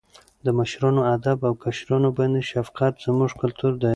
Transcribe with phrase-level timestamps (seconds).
[0.45, 3.89] د مشرانو ادب او کشرانو باندې شفقت زموږ کلتور دی.